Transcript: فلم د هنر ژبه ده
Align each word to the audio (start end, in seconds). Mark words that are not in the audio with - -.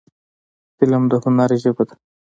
فلم 0.77 1.03
د 1.11 1.13
هنر 1.23 1.49
ژبه 1.63 1.83
ده 1.87 1.95